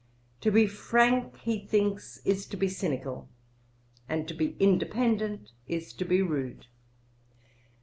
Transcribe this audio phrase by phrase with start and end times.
[0.39, 3.29] To be frank he thinks is to be cynical,
[4.09, 6.65] and to be independent is to be rude.